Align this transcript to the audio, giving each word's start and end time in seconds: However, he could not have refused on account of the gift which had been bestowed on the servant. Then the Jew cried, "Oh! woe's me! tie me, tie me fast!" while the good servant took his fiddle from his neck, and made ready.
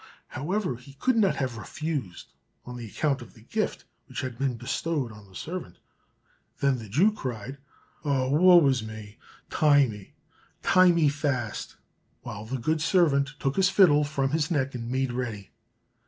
However, 0.29 0.77
he 0.77 0.93
could 0.95 1.15
not 1.15 1.35
have 1.35 1.57
refused 1.59 2.33
on 2.65 2.79
account 2.79 3.21
of 3.21 3.35
the 3.35 3.41
gift 3.43 3.85
which 4.07 4.21
had 4.21 4.39
been 4.39 4.55
bestowed 4.57 5.11
on 5.11 5.27
the 5.29 5.35
servant. 5.35 5.77
Then 6.59 6.79
the 6.79 6.89
Jew 6.89 7.11
cried, 7.11 7.59
"Oh! 8.03 8.31
woe's 8.31 8.81
me! 8.81 9.19
tie 9.51 9.85
me, 9.85 10.15
tie 10.63 10.89
me 10.91 11.07
fast!" 11.07 11.75
while 12.23 12.45
the 12.45 12.57
good 12.57 12.81
servant 12.81 13.35
took 13.37 13.57
his 13.57 13.69
fiddle 13.69 14.03
from 14.03 14.31
his 14.31 14.49
neck, 14.49 14.73
and 14.73 14.89
made 14.89 15.11
ready. 15.13 15.51